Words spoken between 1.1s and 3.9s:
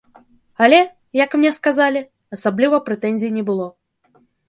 як мне сказалі, асабліва прэтэнзій не было.